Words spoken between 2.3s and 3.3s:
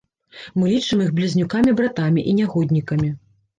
і нягоднікамі.